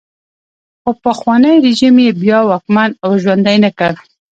[0.81, 3.93] خو پخوانی رژیم یې بیا واکمن او ژوندی نه کړ.